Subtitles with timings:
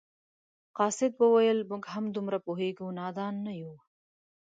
[0.77, 3.73] قاصد وویل موږ هم دومره پوهیږو نادان نه یو.